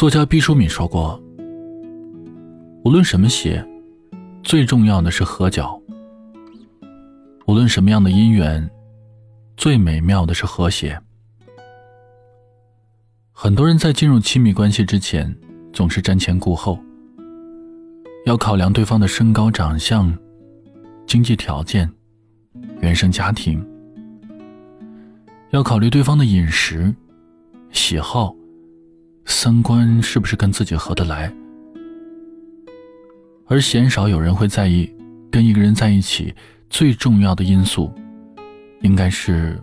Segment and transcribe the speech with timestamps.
[0.00, 1.22] 作家毕淑敏说过
[2.86, 3.62] ：“无论什么鞋，
[4.42, 5.78] 最重要的是合脚；
[7.46, 8.66] 无论什么样的姻缘，
[9.58, 10.98] 最美妙的是和谐。”
[13.30, 15.36] 很多人在进入亲密关系之前，
[15.70, 16.78] 总是瞻前顾后，
[18.24, 20.16] 要考量对方的身高、长相、
[21.06, 21.86] 经济条件、
[22.80, 23.62] 原生家庭，
[25.50, 26.90] 要考虑对方的饮食、
[27.70, 28.34] 喜好、
[29.26, 31.32] 三观是不是跟自己合得来，
[33.46, 34.92] 而鲜少有人会在意，
[35.30, 36.34] 跟一个人在一起
[36.68, 37.92] 最重要的因素，
[38.82, 39.60] 应该是，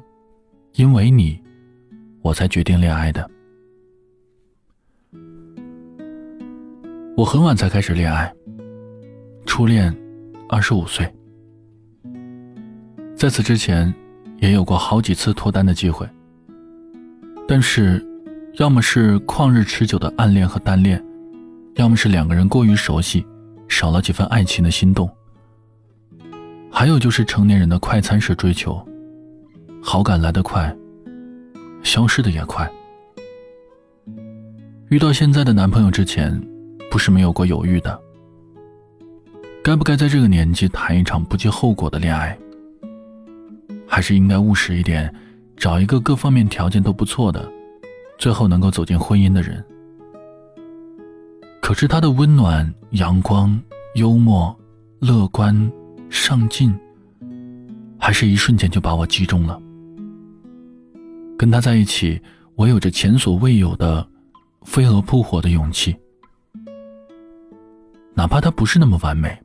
[0.74, 1.40] 因为你，
[2.22, 3.30] 我才决定恋爱的。
[7.16, 8.32] 我很晚才开始恋爱，
[9.46, 9.96] 初恋，
[10.48, 11.12] 二十五岁。
[13.16, 13.94] 在此之前，
[14.40, 16.08] 也有过好几次脱单的机会。
[17.48, 18.06] 但是，
[18.58, 21.04] 要么是旷日持久的暗恋和单恋，
[21.76, 23.26] 要么是两个人过于熟悉，
[23.68, 25.10] 少了几分爱情的心动。
[26.72, 28.84] 还有就是成年人的快餐式追求，
[29.82, 30.76] 好感来得快，
[31.84, 32.70] 消失的也快。
[34.90, 36.40] 遇到现在的男朋友之前。
[36.90, 38.00] 不是没有过犹豫的，
[39.62, 42.36] 该不该在这个年纪谈一场不计后果的恋爱？
[43.86, 45.14] 还是应该务实一点，
[45.58, 47.46] 找一个各方面条件都不错的，
[48.18, 49.64] 最后能够走进婚姻的人？
[51.62, 53.60] 可是他的温暖、阳光、
[53.96, 54.58] 幽默、
[55.00, 55.70] 乐观、
[56.10, 56.74] 上进，
[58.00, 59.62] 还是一瞬间就把我击中了。
[61.38, 62.20] 跟他在一起，
[62.56, 64.08] 我有着前所未有的
[64.64, 65.96] 飞蛾扑火的勇气。
[68.14, 69.38] 哪怕他不是那么完美，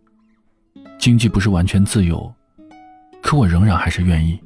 [0.98, 2.32] 经济不是完全自由，
[3.20, 4.40] 可我仍然还是愿意。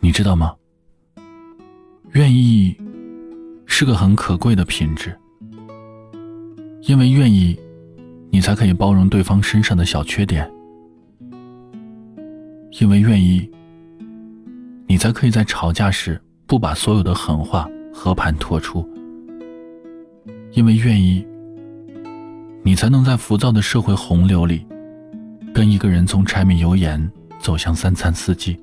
[0.00, 0.52] 你知道吗？
[2.12, 2.76] 愿意
[3.64, 5.16] 是个很可贵的品质，
[6.82, 7.58] 因为愿意，
[8.30, 10.44] 你才可以包容对方身上的小缺点；
[12.80, 13.50] 因为愿意，
[14.86, 18.86] 你才可以在吵架时不把所有的狠话和盘托出；
[20.52, 21.26] 因为愿意。
[22.64, 24.64] 你才能在浮躁的社会洪流里，
[25.52, 28.56] 跟一个人从柴米油盐走向三餐四季。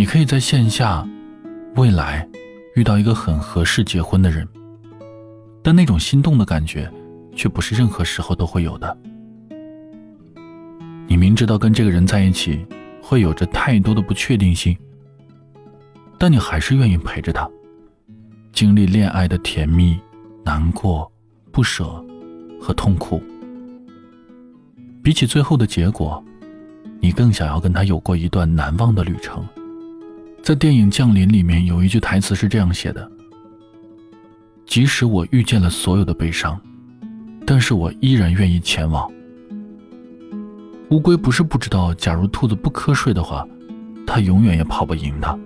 [0.00, 1.06] 你可以在线下，
[1.76, 2.26] 未来
[2.74, 4.48] 遇到一个很合适结婚的人，
[5.62, 6.90] 但那种心动的感觉，
[7.36, 8.96] 却不是任何时候都会有的。
[11.06, 12.66] 你明知道跟这个人在一起
[13.02, 14.74] 会有着太多的不确定性，
[16.16, 17.46] 但你还是愿意陪着他，
[18.54, 20.00] 经历恋爱的甜蜜、
[20.42, 21.12] 难过。
[21.52, 22.02] 不舍
[22.58, 23.22] 和痛苦，
[25.02, 26.24] 比起最后的结果，
[27.00, 29.46] 你更想要跟他有过一段难忘的旅程。
[30.42, 33.10] 在电影《降临》里面有一句台词是这样写的
[34.66, 36.60] ：“即使我遇见了所有的悲伤，
[37.46, 39.10] 但是我依然愿意前往。”
[40.90, 43.46] 乌龟不是不知道，假如兔子不瞌睡的话，
[44.06, 45.38] 它永远也跑不赢它，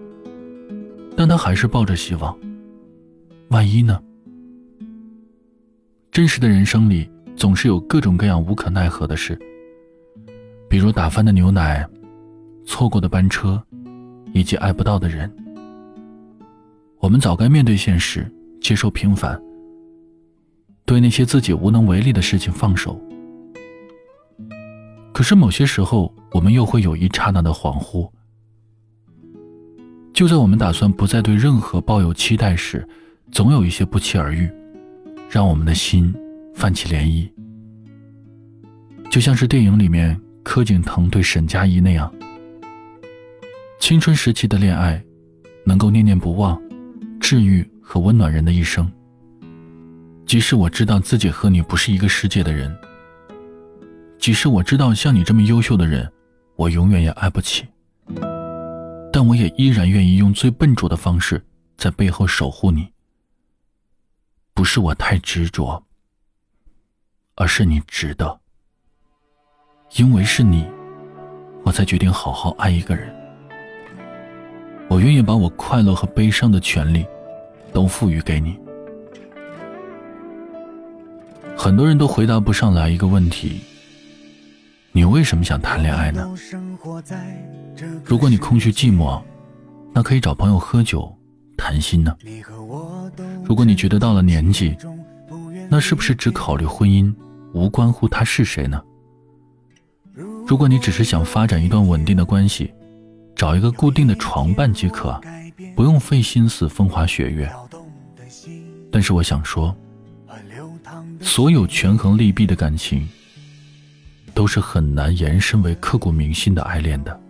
[1.16, 2.34] 但它还是抱着希望。
[3.48, 4.00] 万一呢？
[6.10, 9.38] 真实的人生里，总是有各种各样无可奈何的事，
[10.70, 11.86] 比如打翻的牛奶、
[12.64, 13.62] 错过的班车，
[14.34, 15.32] 以及爱不到的人。
[16.98, 18.30] 我们早该面对现实，
[18.60, 19.40] 接受平凡，
[20.84, 23.00] 对那些自己无能为力的事情放手。
[25.14, 28.10] 可是某些时候，我们又会有一刹那的恍惚，
[30.12, 32.86] 就在我们打算不再对任何抱有期待时，
[33.30, 34.50] 总有一些不期而遇。
[35.30, 36.14] 让我们的心
[36.54, 37.28] 泛起涟漪，
[39.10, 42.12] 就像是电影里面柯景腾对沈佳宜那样。
[43.84, 45.04] 青春时期的恋爱，
[45.66, 46.58] 能够念念不忘，
[47.20, 48.90] 治愈和温暖人的一生。
[50.24, 52.74] 即使我知道自己和你不是一个世界的人，
[54.18, 56.10] 即使我知道像你这么优秀的人，
[56.56, 57.66] 我永远也爱不起，
[59.12, 61.44] 但我也依然愿意用最笨拙的方式
[61.76, 62.88] 在背后守护你。
[64.54, 65.84] 不是我太执着，
[67.34, 68.40] 而是你值得。
[69.96, 70.66] 因为是你，
[71.64, 73.14] 我才决定好好爱一个人。
[74.88, 77.04] 我愿意把我快乐和悲伤的权利，
[77.72, 78.58] 都赋予给你。
[81.56, 83.60] 很多人都回答不上来一个问题：
[84.92, 86.28] 你为什么想谈恋爱呢？
[88.04, 89.20] 如果你空虚寂寞，
[89.92, 91.12] 那可以找朋友喝酒
[91.56, 92.14] 谈心呢。
[93.44, 94.76] 如果你觉得到了年纪，
[95.70, 97.12] 那是不是只考虑婚姻，
[97.52, 98.82] 无关乎他是谁呢？
[100.46, 102.72] 如果你只是想发展一段稳定的关系，
[103.36, 105.20] 找一个固定的床伴即可，
[105.74, 107.50] 不用费心思风花雪月，
[108.90, 109.74] 但是我想说，
[111.20, 113.08] 所有权衡利弊的感情，
[114.32, 117.20] 都是很难延伸为刻骨铭心的爱恋的。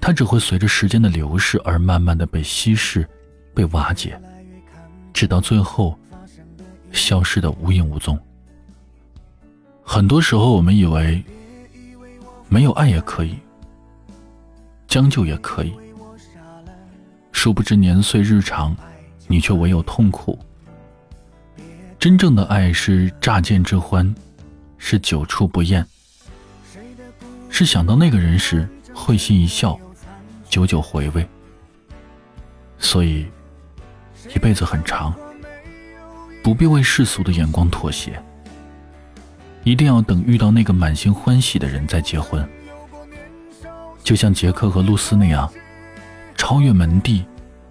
[0.00, 3.06] 它只会随着时间的流逝而慢慢的被稀释、
[3.54, 4.18] 被瓦解，
[5.12, 5.98] 直到最后
[6.92, 8.18] 消失的无影无踪。
[9.82, 11.22] 很多时候，我们以为
[12.48, 13.36] 没有爱也可以，
[14.90, 15.72] 将就也可以，
[17.30, 18.76] 殊不知年岁日长，
[19.28, 20.36] 你却唯有痛苦。
[21.96, 24.12] 真正的爱是乍见之欢，
[24.78, 25.86] 是久处不厌，
[27.48, 29.78] 是想到那个人时会心一笑。
[30.48, 31.24] 久久回味，
[32.76, 33.24] 所以
[34.34, 35.14] 一辈子很长，
[36.42, 38.20] 不必为世俗的眼光妥协，
[39.62, 42.44] 一定要等遇到那个满心欢喜的人再结婚。
[44.02, 45.50] 就像杰克和露丝那样，
[46.36, 47.24] 超越门第，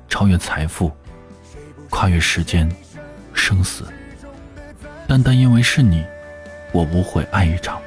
[0.07, 0.91] 超越财富，
[1.89, 2.69] 跨越时间、
[3.33, 3.85] 生死，
[5.07, 6.05] 单单因为是你，
[6.71, 7.81] 我无悔爱一场。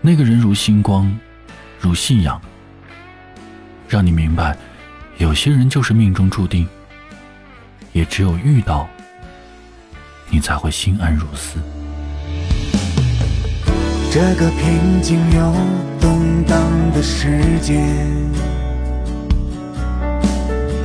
[0.00, 1.14] 那个人如星光，
[1.78, 2.40] 如信仰。
[3.88, 4.56] 让你明白，
[5.18, 6.66] 有些人就是命中注定，
[7.92, 8.88] 也只有遇到，
[10.30, 11.60] 你才会心安如斯。
[14.12, 15.40] 这个平静又
[16.00, 16.58] 动荡
[16.92, 17.28] 的世
[17.62, 17.80] 界，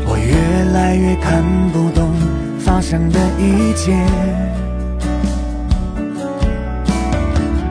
[0.06, 1.44] 我越来越看
[1.74, 2.12] 不懂
[2.60, 3.96] 发生的一切。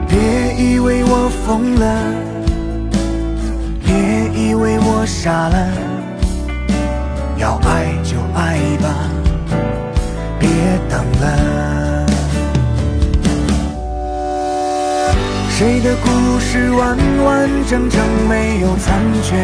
[0.09, 0.17] 别
[0.61, 2.03] 以为我疯了。
[3.85, 3.95] 别
[4.37, 5.69] 以为我傻了，
[7.37, 8.93] 要爱就爱吧，
[10.37, 10.49] 别
[10.89, 11.84] 等了。
[15.57, 19.37] 谁的故事完完整整没有残缺？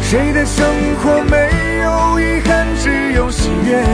[0.00, 0.64] 谁的生
[1.02, 1.36] 活没
[1.82, 3.84] 有遗憾，只有喜悦？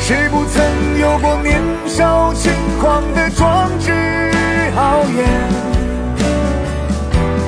[0.00, 3.92] 谁不曾有过年少轻狂的壮志
[4.74, 5.24] 豪言？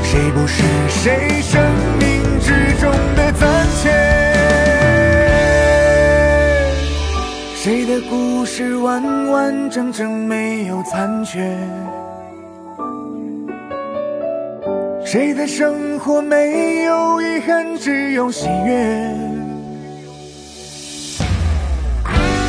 [0.04, 1.60] 谁不是谁生
[1.98, 4.17] 命之中的暂且？
[7.68, 11.54] 谁的故事完完整整没有残缺？
[15.04, 19.14] 谁的生活没有遗憾，只有喜悦？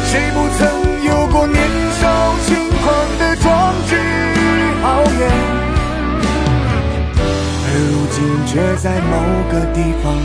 [0.06, 1.68] 谁不曾有过年
[2.00, 3.98] 少轻狂的壮志
[4.81, 5.30] 豪言，
[7.68, 9.12] 而如今却在某
[9.51, 10.16] 个地方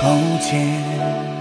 [0.00, 0.08] 苟
[0.40, 1.31] 且。